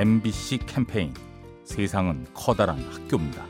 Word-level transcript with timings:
MBC 0.00 0.60
캠페인 0.66 1.12
세상은 1.62 2.26
커다란 2.32 2.78
학교입니다. 2.90 3.44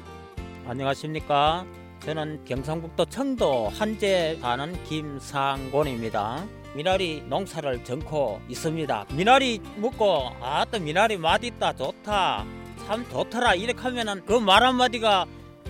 안녕하십니까. 0.66 1.64
저는 2.04 2.44
경상북도 2.44 3.04
청도 3.04 3.68
한제 3.68 4.36
사는 4.40 4.82
김상곤입니다. 4.82 6.44
미나리 6.74 7.22
농사를 7.28 7.84
정코 7.84 8.40
있습니다. 8.48 9.06
미나리 9.12 9.60
먹고 9.76 10.30
아또 10.42 10.80
미나리 10.80 11.16
맛있다 11.18 11.72
좋다 11.76 12.44
참 12.84 13.08
좋더라 13.08 13.54
이렇게 13.54 13.80
하면은 13.82 14.26
그 14.26 14.40
말 14.40 14.64
한마디가 14.64 15.26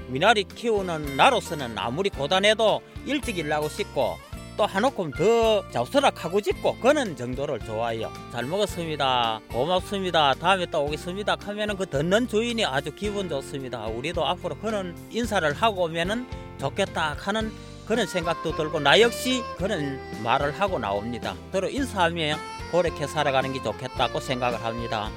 미나리 0.08 0.44
키우는 0.44 1.14
나로서는 1.14 1.76
아무리 1.76 2.08
고단해도 2.08 2.80
일찍 3.04 3.36
일하고 3.36 3.68
싶고 3.68 4.16
또 4.56 4.66
한오큼 4.66 5.10
더 5.12 5.68
잡수락 5.70 6.24
하고 6.24 6.40
싶고 6.40 6.76
그는 6.76 7.16
정도를 7.16 7.60
좋아해요. 7.60 8.12
잘 8.32 8.44
먹었습니다. 8.44 9.40
고맙습니다. 9.50 10.34
다음에 10.34 10.66
또 10.66 10.84
오겠습니다. 10.84 11.36
하면은 11.40 11.76
그 11.76 11.86
듣는 11.86 12.28
주인이 12.28 12.64
아주 12.64 12.94
기분 12.94 13.28
좋습니다. 13.28 13.86
우리도 13.86 14.26
앞으로 14.26 14.56
그런 14.58 14.94
인사를 15.10 15.52
하고 15.54 15.84
오면은 15.84 16.26
좋겠다 16.58 17.16
하는 17.18 17.52
그런 17.86 18.06
생각도 18.06 18.54
들고 18.54 18.80
나 18.80 19.00
역시 19.00 19.42
그런 19.56 19.98
말을 20.22 20.58
하고 20.60 20.78
나옵니다. 20.78 21.34
서로 21.50 21.68
인사하며 21.68 22.36
그렇게 22.70 23.06
살아가는 23.06 23.52
게 23.52 23.62
좋겠다고 23.62 24.20
생각을 24.20 24.62
합니다. 24.62 25.10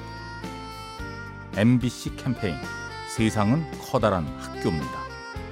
MBC 1.56 2.16
캠페인 2.16 2.56
세상은 3.14 3.64
커다란 3.80 4.26
학교입니다. 4.40 5.04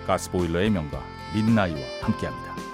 가스보일러의 0.06 0.70
명가 0.70 1.00
민나이와 1.32 1.78
함께합니다. 2.00 2.71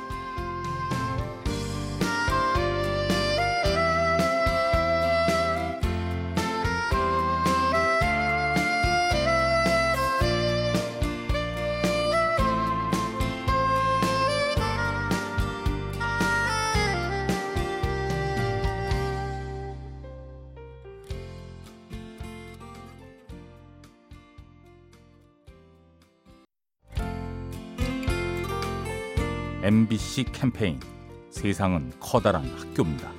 MBC 29.69 30.25
캠페인 30.33 30.81
세상은 31.29 31.93
커다란 32.01 32.43
학교입니다. 32.57 33.13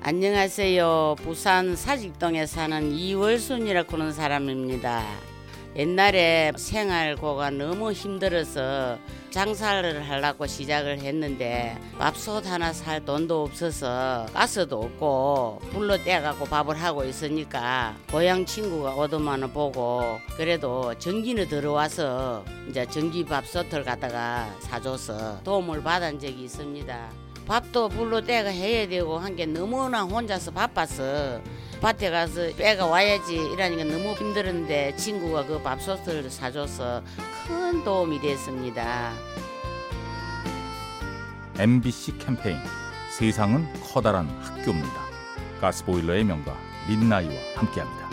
안녕하세요. 0.00 1.16
부산 1.18 1.76
사직동에 1.76 2.46
사는 2.46 2.90
이월순이라고 2.90 3.98
하는 3.98 4.10
사람입니다. 4.10 5.04
옛날에 5.78 6.50
생활고가 6.56 7.50
너무 7.50 7.92
힘들어서 7.92 8.98
장사를 9.30 10.10
하려고 10.10 10.44
시작을 10.44 10.98
했는데 10.98 11.78
밥솥 11.98 12.44
하나 12.46 12.72
살 12.72 13.04
돈도 13.04 13.44
없어서 13.44 14.26
가스도 14.34 14.80
없고 14.82 15.60
불로 15.70 15.96
떼갖고 15.96 16.46
밥을 16.46 16.74
하고 16.82 17.04
있으니까 17.04 17.94
고향 18.10 18.44
친구가 18.44 18.96
오더만을 18.96 19.52
보고 19.52 20.18
그래도 20.36 20.92
전기는 20.98 21.46
들어와서 21.46 22.44
이제 22.68 22.84
전기 22.86 23.24
밥솥을 23.24 23.84
갖다가 23.84 24.52
사줘서 24.58 25.44
도움을 25.44 25.80
받은 25.84 26.18
적이 26.18 26.42
있습니다. 26.42 27.27
밥도 27.48 27.88
불로 27.88 28.20
떼가 28.20 28.50
해야 28.50 28.86
되고 28.86 29.18
한 29.18 29.34
게 29.36 29.46
너무나 29.46 30.02
혼자서 30.02 30.50
바빠서 30.50 31.40
밭에 31.80 32.10
가서 32.10 32.48
빼가 32.56 32.86
와야지 32.86 33.36
이러니까 33.36 33.84
너무 33.84 34.12
힘들었는데 34.14 34.96
친구가 34.96 35.46
그 35.46 35.62
밥솥을 35.62 36.28
사줘서 36.28 37.02
큰 37.46 37.84
도움이 37.84 38.20
됐습니다. 38.20 39.12
MBC 41.58 42.18
캠페인 42.18 42.58
세상은 43.16 43.66
커다란 43.82 44.28
학교입니다. 44.40 45.00
가스보일러의 45.60 46.24
명가 46.24 46.56
민나이와 46.88 47.32
함께합니다. 47.56 48.07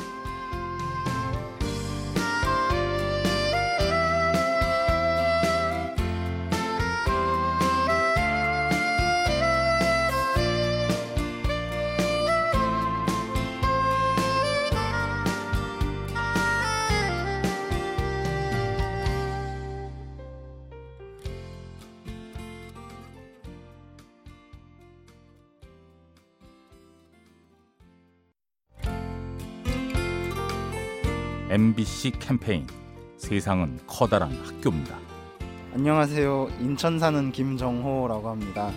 MBC 31.50 32.11
캠페인 32.19 32.66
세상은 33.17 33.79
커다란 33.85 34.31
학교입니다. 34.44 34.97
안녕하세요. 35.73 36.50
인천 36.59 37.00
사는 37.00 37.31
김정호라고 37.31 38.29
합니다. 38.29 38.72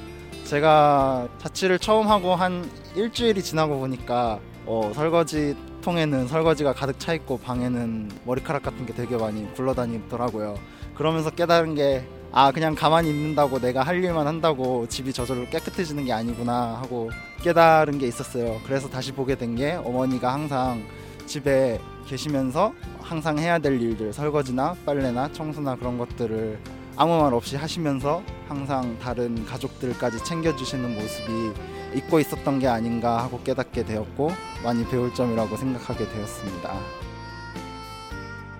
제가 0.45 1.29
자취를 1.39 1.79
처음 1.79 2.09
하고 2.09 2.35
한 2.35 2.69
일주일이 2.95 3.43
지나고 3.43 3.79
보니까 3.79 4.41
어, 4.67 4.91
설거지 4.95 5.57
통에는 5.83 6.29
설거지가 6.29 6.75
가득 6.75 6.99
차 6.99 7.15
있고 7.15 7.39
방에는 7.39 8.11
머리카락 8.25 8.63
같은 8.63 8.85
게 8.85 8.93
되게 8.93 9.17
많이 9.17 9.51
굴러다니더라고요. 9.55 10.57
그러면서 10.95 11.31
깨달은 11.31 11.75
게 11.75 12.05
아 12.31 12.53
그냥 12.53 12.75
가만히 12.75 13.09
있는다고 13.09 13.59
내가 13.59 13.83
할 13.83 14.05
일만 14.05 14.27
한다고 14.27 14.87
집이 14.87 15.15
저절로 15.15 15.47
깨끗해지는 15.47 16.05
게 16.05 16.13
아니구나 16.13 16.77
하고 16.83 17.11
깨달은 17.43 17.99
게 17.99 18.07
있었어요. 18.07 18.61
그래서 18.67 18.89
다시 18.91 19.13
보게 19.13 19.35
된 19.35 19.57
게 19.57 19.73
어머니가 19.73 20.31
항상 20.35 20.85
집에 21.29 21.79
계시면서 22.07 22.73
항상 23.01 23.39
해야 23.39 23.59
될 23.59 23.81
일들 23.81 24.13
설거지나 24.13 24.75
빨래나 24.85 25.31
청소나 25.33 25.77
그런 25.77 25.99
것들을 25.99 26.59
아무 26.97 27.17
말 27.21 27.33
없이 27.33 27.55
하시면서 27.55 28.23
항상 28.49 28.99
다른 28.99 29.45
가족들까지 29.47 30.25
챙겨주시는 30.25 30.95
모습이 30.95 31.53
잊고 31.95 32.19
있었던 32.19 32.59
게 32.59 32.67
아닌가 32.67 33.23
하고 33.23 33.41
깨닫게 33.43 33.85
되었고 33.85 34.33
많이 34.65 34.85
배울 34.89 35.15
점이라고 35.15 35.57
생각하게 35.57 36.09
되었습니다. 36.09 36.75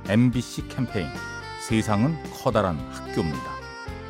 MBC 0.09 0.69
캠페인 0.69 1.09
세상은 1.67 2.17
커다란 2.33 2.79
학교입니다. 2.91 3.59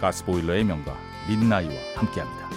가스보일러의 0.01 0.65
명가 0.65 0.95
민나이와 1.29 1.73
함께합니다. 1.97 2.48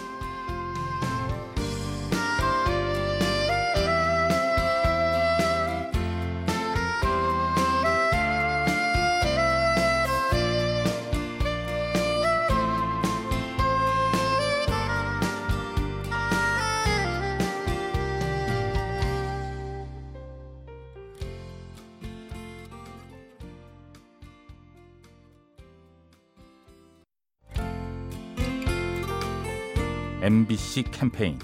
MBC 30.21 30.83
캠페인 30.91 31.39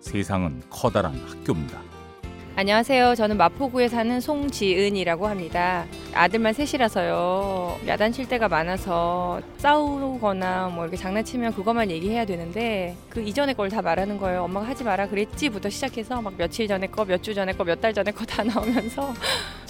세상은 0.00 0.62
커다란 0.70 1.14
학교입니다. 1.28 1.80
안녕하세요. 2.54 3.14
저는 3.14 3.38
마포구에 3.38 3.88
사는 3.88 4.20
송지은이라고 4.20 5.26
합니다. 5.26 5.86
아들만 6.12 6.52
셋이라서요. 6.52 7.80
야단칠 7.86 8.28
때가 8.28 8.46
많아서 8.48 9.40
싸우거나 9.56 10.68
뭐 10.68 10.84
이렇게 10.84 10.98
장난치면 10.98 11.54
그것만 11.54 11.90
얘기해야 11.90 12.26
되는데 12.26 12.94
그 13.08 13.22
이전의 13.22 13.54
걸 13.54 13.70
다 13.70 13.80
말하는 13.80 14.18
거예요. 14.18 14.42
엄마가 14.44 14.68
하지 14.68 14.84
마라 14.84 15.08
그랬지부터 15.08 15.70
시작해서 15.70 16.20
막 16.20 16.34
며칠 16.36 16.68
전에 16.68 16.86
거, 16.88 17.06
몇 17.06 17.22
주 17.22 17.32
전에 17.32 17.52
거, 17.54 17.64
몇 17.64 17.80
달 17.80 17.94
전에 17.94 18.10
거 18.10 18.26
다 18.26 18.42
나오면서 18.44 19.14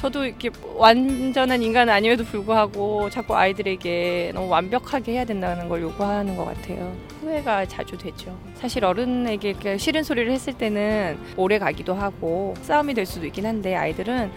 저도 0.02 0.24
이렇게 0.24 0.50
완전한 0.74 1.62
인간은 1.62 1.92
아니어도 1.92 2.24
불구하고 2.24 3.08
자꾸 3.08 3.36
아이들에게 3.36 4.32
너무 4.34 4.48
완벽하게 4.48 5.12
해야 5.12 5.24
된다는 5.24 5.68
걸 5.68 5.80
요구하는 5.82 6.36
것 6.36 6.44
같아요. 6.44 6.92
후회가 7.20 7.66
자주 7.66 7.96
되죠. 7.96 8.36
사실 8.56 8.84
어른에게 8.84 9.78
싫은 9.78 10.02
소리를 10.02 10.30
했을 10.32 10.54
때는 10.54 11.18
오래 11.36 11.60
가기도 11.60 11.94
하고 11.94 12.54
싸움이 12.62 12.94
될 12.94 13.06
수도 13.06 13.26
있긴 13.26 13.46
한데 13.46 13.76
아이들은 13.76 14.32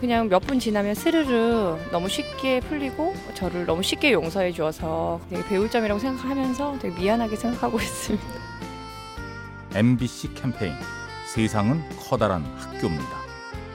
그냥 0.00 0.28
몇 0.28 0.38
분 0.38 0.60
지나면 0.60 0.94
스르르 0.94 1.76
너무 1.90 2.08
쉽게 2.08 2.60
풀리고 2.60 3.12
저를 3.34 3.66
너무 3.66 3.82
쉽게 3.82 4.12
용서해 4.12 4.52
주어서 4.52 5.20
되게 5.28 5.42
배울 5.48 5.68
점이라고 5.68 5.98
생각하면서 5.98 6.78
되게 6.80 6.94
미안하게 7.00 7.34
생각하고 7.34 7.78
있습니다. 7.82 8.24
MBC 9.74 10.34
캠페인 10.34 10.74
세상은 11.26 11.82
커다란 12.08 12.44
학교입니다. 12.56 13.18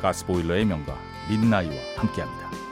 가스보일러의 0.01 0.63
명가 0.63 0.95
민나이와 1.29 1.75
함께합니다. 1.97 2.62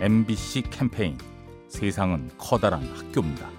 MBC 0.00 0.62
캠페인 0.70 1.18
세상은 1.66 2.30
커다란 2.38 2.84
학교입니다. 2.84 3.50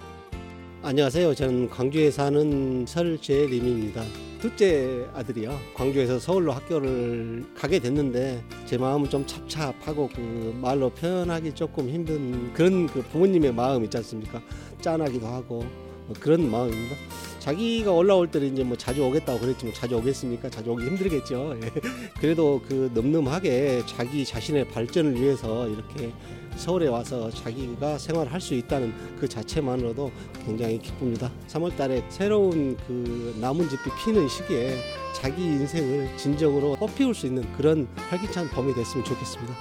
안녕하세요. 0.82 1.36
저는 1.36 1.70
광주에 1.70 2.10
사는 2.10 2.86
설재림입니다. 2.86 4.02
둘째 4.40 5.06
아들이요. 5.14 5.60
광주에서 5.76 6.18
서울로 6.18 6.54
학교를 6.54 7.44
가게 7.54 7.80
됐는데 7.80 8.42
제 8.66 8.78
마음은 8.78 9.10
좀 9.10 9.28
찹찹하고 9.28 10.12
그 10.16 10.58
말로 10.62 10.90
표현하기 10.92 11.56
조금 11.56 11.90
힘든 11.90 12.54
그런 12.54 12.88
그 12.88 13.02
부모님의 13.02 13.54
마음 13.54 13.84
있지 13.84 13.98
않습니까? 13.98 14.42
짠하기도 14.80 15.28
하고 15.28 15.66
뭐 16.08 16.16
그런 16.22 16.50
마음입니다. 16.50 16.96
자기가 17.40 17.92
올라올 17.92 18.30
때는 18.30 18.54
이제 18.54 18.64
뭐 18.64 18.78
자주 18.78 19.04
오겠다고 19.04 19.40
그랬지만 19.40 19.74
자주 19.74 19.96
오겠습니까? 19.96 20.50
자주 20.50 20.72
오기 20.72 20.86
힘들겠죠. 20.86 21.58
예. 21.64 21.72
그래도 22.20 22.62
그 22.68 22.92
늠름하게 22.94 23.84
자기 23.88 24.26
자신의 24.26 24.68
발전을 24.70 25.20
위해서 25.20 25.68
이렇게 25.68 26.12
서울에 26.56 26.88
와서 26.88 27.32
자기가 27.32 27.98
생활할 27.98 28.42
수 28.42 28.54
있다는 28.54 28.94
그 29.20 29.28
자체만으로도 29.28 30.12
굉장히 30.46 30.78
기쁩니다. 30.80 31.32
3월 31.48 31.76
달에 31.78 32.04
새로운 32.10 32.76
그 32.86 33.36
나뭇잎이 33.40 33.78
피는 34.04 34.28
시기에 34.28 34.78
자기 35.16 35.44
인생을 35.44 36.18
진정으로 36.18 36.76
꽃피울 36.76 37.16
수 37.16 37.28
있는 37.28 37.50
그런 37.54 37.88
활기찬 38.10 38.50
봄이 38.50 38.74
됐으면 38.74 39.06
좋겠습니다. 39.06 39.56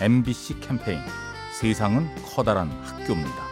MBC 0.00 0.60
캠페인 0.60 1.00
세상은 1.60 2.08
커다란 2.24 2.70
학교입니다. 2.82 3.51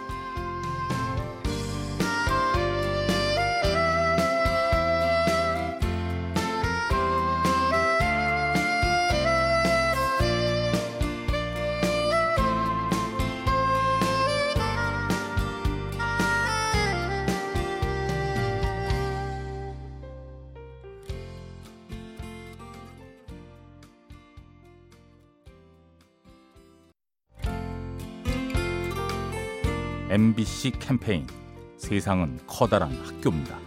MBC 30.11 30.71
캠페인 30.77 31.25
세상은 31.77 32.37
커다란 32.45 32.91
학교입니다. 32.91 33.57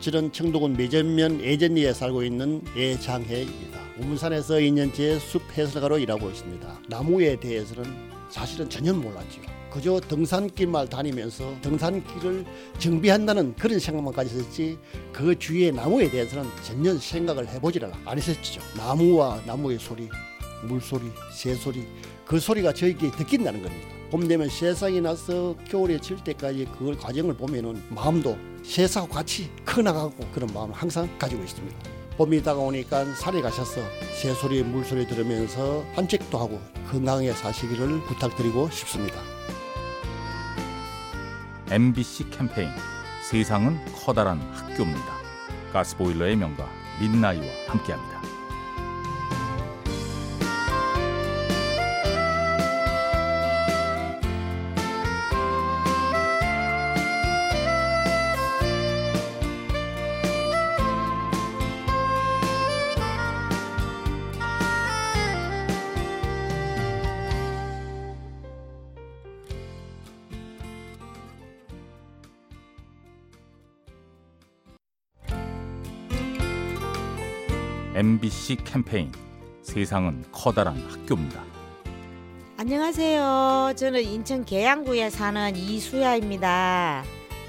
저는 0.00 0.32
청도군 0.32 0.72
매전면 0.72 1.42
예전리에 1.42 1.92
살고 1.92 2.22
있는 2.22 2.62
예장혜입니다. 2.74 3.78
우문산에서 3.98 4.54
2년째 4.54 5.20
숲 5.20 5.42
해설가로 5.52 5.98
일하고 5.98 6.30
있습니다. 6.30 6.80
나무에 6.88 7.36
대해서는 7.36 7.84
사실은 8.30 8.70
전혀 8.70 8.94
몰랐죠. 8.94 9.42
그저 9.70 10.00
등산길만 10.00 10.88
다니면서 10.88 11.54
등산길을 11.60 12.46
정비한다는 12.78 13.54
그런 13.56 13.78
생각만 13.78 14.14
가졌었지 14.14 14.78
그 15.12 15.38
주위의 15.38 15.72
나무에 15.72 16.10
대해서는 16.10 16.48
전혀 16.64 16.96
생각을 16.96 17.46
해보지를 17.48 17.92
안 18.06 18.16
했었죠. 18.16 18.62
나무와 18.78 19.42
나무의 19.46 19.78
소리, 19.78 20.08
물소리, 20.64 21.04
새소리 21.34 21.86
그 22.24 22.40
소리가 22.40 22.72
저에게 22.72 23.10
듣긴다는 23.10 23.62
겁니다. 23.62 23.95
봄 24.10 24.28
되면 24.28 24.48
새싹이 24.48 25.00
나서 25.00 25.56
겨울에 25.68 26.00
질 26.00 26.16
때까지 26.22 26.68
그 26.78 26.96
과정을 26.96 27.34
보면은 27.34 27.82
마음도 27.90 28.38
새싹과 28.62 29.16
같이 29.16 29.50
커나가고 29.64 30.14
그런 30.32 30.48
마음을 30.54 30.74
항상 30.74 31.08
가지고 31.18 31.42
있습니다. 31.42 31.76
봄이 32.16 32.42
다가오니까 32.42 33.04
산에 33.14 33.42
가셔서 33.42 33.80
새소리, 34.14 34.62
물소리 34.62 35.06
들으면서 35.06 35.84
산책도 35.94 36.38
하고 36.38 36.60
건강하게 36.90 37.32
사시기를 37.32 38.00
부탁드리고 38.04 38.70
싶습니다. 38.70 39.20
MBC 41.70 42.30
캠페인 42.30 42.70
세상은 43.28 43.78
커다란 43.92 44.40
학교입니다. 44.52 45.16
가스보일러의 45.72 46.36
명가 46.36 46.68
민나이와 47.00 47.44
함께합니다. 47.66 48.15
MBC 77.96 78.56
캠페인 78.56 79.10
세상은 79.62 80.22
커다란 80.30 80.76
학교입니다. 80.86 81.42
안녕하세요. 82.58 83.72
저는 83.74 84.02
인천 84.02 84.44
계양구에 84.44 85.08
사는 85.08 85.56
이수야입니다. 85.56 87.04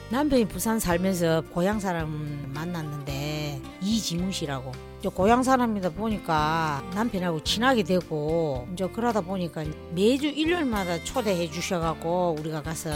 남편이 0.10 0.48
부산 0.48 0.80
살면서 0.80 1.44
고향 1.52 1.82
사람 1.82 2.50
만났는데 2.54 3.62
이지문 3.82 4.32
씨라고. 4.32 4.72
저 5.04 5.10
고향 5.10 5.44
사람이다 5.44 5.90
보니까 5.90 6.82
남편하고 6.96 7.44
친하게 7.44 7.84
되고 7.84 8.70
이제 8.72 8.88
그러다 8.88 9.20
보니까 9.20 9.66
매주 9.94 10.28
일요일마다 10.28 11.04
초대해 11.04 11.52
주셔갖고 11.52 12.38
우리가 12.40 12.64
가서 12.64 12.90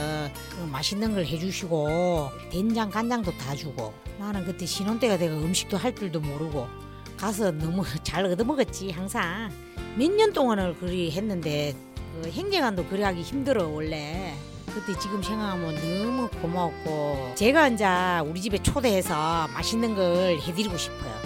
그 0.52 0.70
맛있는 0.72 1.16
걸 1.16 1.26
해주시고 1.26 2.30
된장 2.50 2.90
간장도 2.90 3.38
다 3.38 3.54
주고 3.58 3.94
나는 4.18 4.46
그때 4.46 4.66
신혼 4.66 5.02
때가 5.02 5.18
돼가 5.18 5.36
음식도 5.36 5.76
할 5.76 5.94
줄도 5.94 6.22
모르고 6.22 6.91
가서 7.22 7.52
너무 7.52 7.84
잘 8.02 8.26
얻어먹었지 8.26 8.90
항상 8.92 9.52
몇 9.96 10.10
년 10.12 10.34
동안을 10.34 10.76
그리 10.78 11.12
했는데 11.12 11.76
그 12.24 12.30
행정안도 12.30 12.86
그리 12.88 13.04
하기 13.04 13.22
힘들어 13.22 13.68
원래 13.68 14.34
그때 14.66 14.98
지금 15.00 15.22
생각하면 15.22 15.76
너무 15.76 16.28
고마웠고 16.42 17.34
제가 17.36 17.68
이제 17.68 17.86
우리 18.26 18.42
집에 18.42 18.58
초대해서 18.58 19.48
맛있는 19.54 19.94
걸 19.96 20.40
해드리고 20.40 20.76
싶어요 20.78 21.22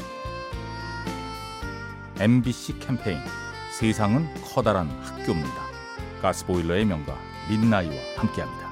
MBC 2.20 2.80
캠페인 2.80 3.20
세상은 3.78 4.28
커다란 4.42 4.90
학교입니다. 5.02 5.66
가스보일러의 6.22 6.86
명가 6.86 7.18
민나이와 7.50 7.94
함께합니다. 8.16 8.72